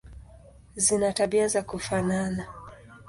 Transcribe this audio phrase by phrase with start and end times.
[0.75, 2.47] Zina tabia za kufanana.